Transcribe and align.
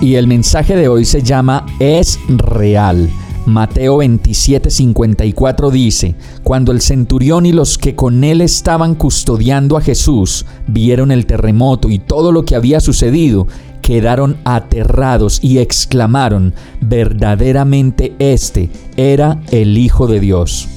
Y 0.00 0.16
el 0.16 0.26
mensaje 0.26 0.76
de 0.76 0.88
hoy 0.88 1.04
se 1.04 1.22
llama 1.22 1.64
Es 1.78 2.18
real. 2.28 3.08
Mateo 3.46 3.98
27:54 3.98 5.70
dice, 5.70 6.16
Cuando 6.42 6.72
el 6.72 6.80
centurión 6.80 7.46
y 7.46 7.52
los 7.52 7.78
que 7.78 7.94
con 7.94 8.24
él 8.24 8.40
estaban 8.40 8.94
custodiando 8.94 9.76
a 9.76 9.80
Jesús 9.80 10.44
vieron 10.66 11.12
el 11.12 11.26
terremoto 11.26 11.88
y 11.88 11.98
todo 11.98 12.32
lo 12.32 12.44
que 12.44 12.56
había 12.56 12.80
sucedido, 12.80 13.46
quedaron 13.80 14.36
aterrados 14.44 15.38
y 15.42 15.58
exclamaron, 15.58 16.54
verdaderamente 16.80 18.14
este 18.18 18.68
era 18.96 19.40
el 19.50 19.78
Hijo 19.78 20.08
de 20.08 20.20
Dios. 20.20 20.68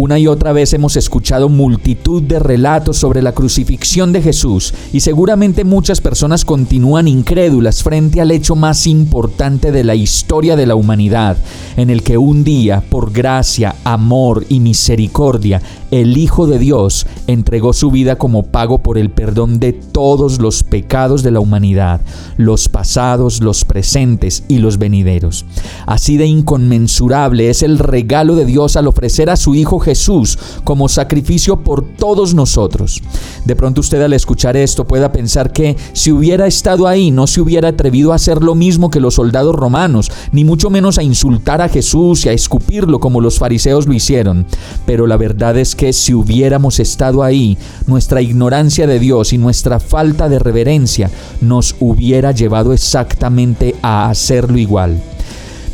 Una 0.00 0.16
y 0.16 0.28
otra 0.28 0.52
vez 0.52 0.74
hemos 0.74 0.96
escuchado 0.96 1.48
multitud 1.48 2.22
de 2.22 2.38
relatos 2.38 2.98
sobre 2.98 3.20
la 3.20 3.32
crucifixión 3.32 4.12
de 4.12 4.22
Jesús 4.22 4.72
y 4.92 5.00
seguramente 5.00 5.64
muchas 5.64 6.00
personas 6.00 6.44
continúan 6.44 7.08
incrédulas 7.08 7.82
frente 7.82 8.20
al 8.20 8.30
hecho 8.30 8.54
más 8.54 8.86
importante 8.86 9.72
de 9.72 9.82
la 9.82 9.96
historia 9.96 10.54
de 10.54 10.66
la 10.66 10.76
humanidad, 10.76 11.36
en 11.76 11.90
el 11.90 12.04
que 12.04 12.16
un 12.16 12.44
día, 12.44 12.80
por 12.88 13.10
gracia, 13.10 13.74
amor 13.82 14.46
y 14.48 14.60
misericordia, 14.60 15.62
el 15.90 16.16
Hijo 16.16 16.46
de 16.46 16.60
Dios 16.60 17.06
entregó 17.26 17.72
su 17.72 17.90
vida 17.90 18.16
como 18.16 18.44
pago 18.44 18.78
por 18.78 18.98
el 18.98 19.10
perdón 19.10 19.58
de 19.58 19.72
todos 19.72 20.38
los 20.38 20.62
pecados 20.62 21.24
de 21.24 21.32
la 21.32 21.40
humanidad, 21.40 22.02
los 22.36 22.68
pasados, 22.68 23.40
los 23.40 23.64
presentes 23.64 24.44
y 24.46 24.58
los 24.58 24.78
venideros. 24.78 25.44
Así 25.86 26.18
de 26.18 26.26
inconmensurable 26.26 27.50
es 27.50 27.64
el 27.64 27.80
regalo 27.80 28.36
de 28.36 28.44
Dios 28.44 28.76
al 28.76 28.86
ofrecer 28.86 29.28
a 29.30 29.36
su 29.36 29.56
Hijo 29.56 29.80
Jesús 29.88 30.38
como 30.64 30.86
sacrificio 30.86 31.56
por 31.56 31.82
todos 31.82 32.34
nosotros. 32.34 33.00
De 33.46 33.56
pronto 33.56 33.80
usted 33.80 34.02
al 34.02 34.12
escuchar 34.12 34.54
esto 34.54 34.86
pueda 34.86 35.12
pensar 35.12 35.50
que 35.50 35.78
si 35.94 36.12
hubiera 36.12 36.46
estado 36.46 36.86
ahí 36.86 37.10
no 37.10 37.26
se 37.26 37.40
hubiera 37.40 37.70
atrevido 37.70 38.12
a 38.12 38.16
hacer 38.16 38.42
lo 38.42 38.54
mismo 38.54 38.90
que 38.90 39.00
los 39.00 39.14
soldados 39.14 39.54
romanos, 39.54 40.12
ni 40.30 40.44
mucho 40.44 40.68
menos 40.68 40.98
a 40.98 41.02
insultar 41.02 41.62
a 41.62 41.70
Jesús 41.70 42.26
y 42.26 42.28
a 42.28 42.32
escupirlo 42.32 43.00
como 43.00 43.22
los 43.22 43.38
fariseos 43.38 43.86
lo 43.86 43.94
hicieron. 43.94 44.44
Pero 44.84 45.06
la 45.06 45.16
verdad 45.16 45.56
es 45.56 45.74
que 45.74 45.94
si 45.94 46.12
hubiéramos 46.12 46.80
estado 46.80 47.22
ahí, 47.22 47.56
nuestra 47.86 48.20
ignorancia 48.20 48.86
de 48.86 48.98
Dios 48.98 49.32
y 49.32 49.38
nuestra 49.38 49.80
falta 49.80 50.28
de 50.28 50.38
reverencia 50.38 51.10
nos 51.40 51.76
hubiera 51.80 52.32
llevado 52.32 52.74
exactamente 52.74 53.74
a 53.80 54.10
hacerlo 54.10 54.58
igual. 54.58 55.00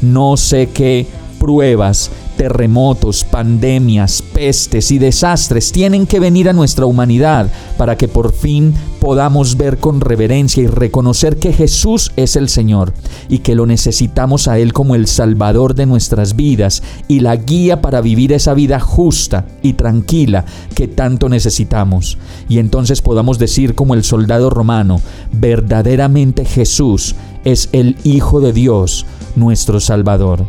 No 0.02 0.36
sé 0.36 0.68
qué 0.72 1.04
pruebas 1.40 2.10
terremotos, 2.36 3.24
pandemias, 3.24 4.22
pestes 4.22 4.90
y 4.90 4.98
desastres 4.98 5.72
tienen 5.72 6.06
que 6.06 6.20
venir 6.20 6.48
a 6.48 6.52
nuestra 6.52 6.86
humanidad 6.86 7.48
para 7.76 7.96
que 7.96 8.08
por 8.08 8.32
fin 8.32 8.74
podamos 9.00 9.56
ver 9.56 9.78
con 9.78 10.00
reverencia 10.00 10.62
y 10.62 10.66
reconocer 10.66 11.38
que 11.38 11.52
Jesús 11.52 12.12
es 12.16 12.36
el 12.36 12.48
Señor 12.48 12.94
y 13.28 13.38
que 13.38 13.54
lo 13.54 13.66
necesitamos 13.66 14.48
a 14.48 14.58
Él 14.58 14.72
como 14.72 14.94
el 14.94 15.06
Salvador 15.06 15.74
de 15.74 15.86
nuestras 15.86 16.36
vidas 16.36 16.82
y 17.06 17.20
la 17.20 17.36
guía 17.36 17.82
para 17.82 18.00
vivir 18.00 18.32
esa 18.32 18.54
vida 18.54 18.80
justa 18.80 19.46
y 19.62 19.74
tranquila 19.74 20.44
que 20.74 20.88
tanto 20.88 21.28
necesitamos. 21.28 22.18
Y 22.48 22.58
entonces 22.58 23.02
podamos 23.02 23.38
decir 23.38 23.74
como 23.74 23.94
el 23.94 24.04
soldado 24.04 24.50
romano, 24.50 25.00
verdaderamente 25.32 26.44
Jesús 26.44 27.14
es 27.44 27.68
el 27.72 27.96
Hijo 28.04 28.40
de 28.40 28.52
Dios, 28.52 29.06
nuestro 29.36 29.80
Salvador. 29.80 30.44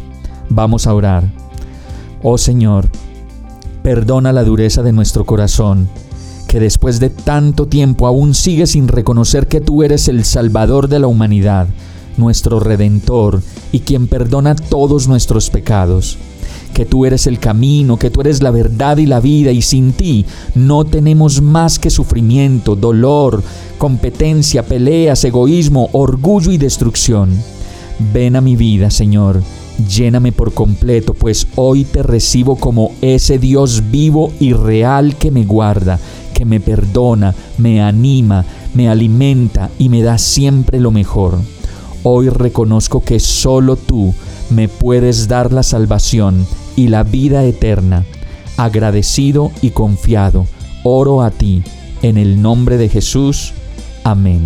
Vamos 0.49 0.87
a 0.87 0.93
orar. 0.93 1.44
Oh 2.27 2.39
Señor, 2.39 2.89
perdona 3.83 4.33
la 4.33 4.43
dureza 4.43 4.81
de 4.81 4.91
nuestro 4.91 5.25
corazón, 5.25 5.87
que 6.47 6.59
después 6.59 6.99
de 6.99 7.11
tanto 7.11 7.67
tiempo 7.67 8.07
aún 8.07 8.33
sigue 8.33 8.65
sin 8.65 8.87
reconocer 8.87 9.47
que 9.47 9.61
tú 9.61 9.83
eres 9.83 10.07
el 10.07 10.25
Salvador 10.25 10.87
de 10.87 10.97
la 10.97 11.05
humanidad, 11.05 11.67
nuestro 12.17 12.59
Redentor 12.59 13.43
y 13.71 13.81
quien 13.81 14.07
perdona 14.07 14.55
todos 14.55 15.07
nuestros 15.07 15.51
pecados 15.51 16.17
que 16.73 16.83
tú 16.83 17.05
eres 17.05 17.27
el 17.27 17.37
camino, 17.37 17.99
que 17.99 18.09
tú 18.09 18.21
eres 18.21 18.41
la 18.41 18.49
verdad 18.49 18.97
y 18.97 19.05
la 19.05 19.19
vida, 19.19 19.51
y 19.51 19.61
sin 19.61 19.93
ti 19.93 20.25
no 20.55 20.83
tenemos 20.83 21.43
más 21.43 21.77
que 21.77 21.91
sufrimiento, 21.91 22.75
dolor, 22.75 23.43
competencia, 23.77 24.65
peleas, 24.65 25.23
egoísmo, 25.23 25.89
orgullo 25.91 26.51
y 26.51 26.57
destrucción. 26.57 27.29
Ven 28.11 28.35
a 28.35 28.41
mi 28.41 28.55
vida, 28.55 28.89
Señor, 28.89 29.43
Lléname 29.77 30.31
por 30.31 30.53
completo, 30.53 31.13
pues 31.13 31.47
hoy 31.55 31.83
te 31.83 32.01
recibo 32.01 32.55
como 32.55 32.91
ese 33.01 33.37
Dios 33.37 33.91
vivo 33.91 34.31
y 34.39 34.53
real 34.53 35.17
que 35.17 35.31
me 35.31 35.43
guarda, 35.43 35.99
que 36.33 36.45
me 36.45 36.61
perdona, 36.61 37.35
me 37.57 37.81
anima, 37.81 38.45
me 38.73 38.87
alimenta 38.87 39.69
y 39.77 39.89
me 39.89 40.01
da 40.01 40.17
siempre 40.17 40.79
lo 40.79 40.91
mejor. 40.91 41.39
Hoy 42.03 42.29
reconozco 42.29 43.01
que 43.03 43.19
solo 43.19 43.75
tú 43.75 44.13
me 44.49 44.69
puedes 44.69 45.27
dar 45.27 45.51
la 45.51 45.63
salvación 45.63 46.45
y 46.75 46.87
la 46.87 47.03
vida 47.03 47.43
eterna. 47.43 48.05
Agradecido 48.57 49.51
y 49.61 49.71
confiado, 49.71 50.45
oro 50.83 51.21
a 51.21 51.31
ti, 51.31 51.63
en 52.01 52.17
el 52.17 52.41
nombre 52.41 52.77
de 52.77 52.87
Jesús. 52.87 53.53
Amén. 54.03 54.45